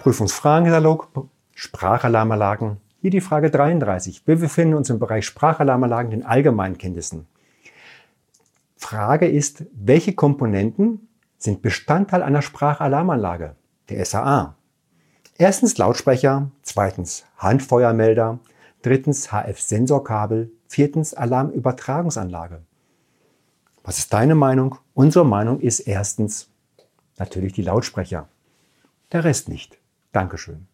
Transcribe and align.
Prüfungsfragenkatalog, 0.00 1.28
Sprachalarmanlagen. 1.54 2.78
Hier 3.02 3.10
die 3.10 3.20
Frage 3.20 3.50
33. 3.50 4.26
Wir 4.26 4.36
befinden 4.36 4.72
uns 4.72 4.88
im 4.88 4.98
Bereich 4.98 5.26
Sprachalarmanlagen, 5.26 6.10
den 6.10 6.24
Allgemeinkenntnissen. 6.24 7.26
Frage 8.76 9.28
ist, 9.28 9.66
welche 9.74 10.14
Komponenten 10.14 11.06
sind 11.36 11.60
Bestandteil 11.60 12.22
einer 12.22 12.40
Sprachalarmanlage, 12.40 13.56
der 13.90 14.02
SAA? 14.06 14.56
Erstens 15.36 15.76
Lautsprecher, 15.76 16.50
zweitens 16.62 17.26
Handfeuermelder, 17.36 18.38
drittens 18.80 19.30
HF-Sensorkabel, 19.30 20.50
viertens 20.66 21.12
Alarmübertragungsanlage. 21.12 22.62
Was 23.84 23.98
ist 23.98 24.14
deine 24.14 24.34
Meinung? 24.34 24.76
Unsere 24.94 25.26
Meinung 25.26 25.60
ist 25.60 25.80
erstens 25.80 26.48
natürlich 27.18 27.52
die 27.52 27.62
Lautsprecher. 27.62 28.30
Der 29.12 29.24
Rest 29.24 29.50
nicht. 29.50 29.79
Dankeschön. 30.12 30.66